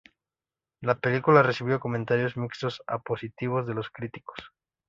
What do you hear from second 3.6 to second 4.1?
de los